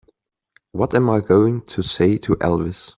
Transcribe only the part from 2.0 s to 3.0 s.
to Elvis?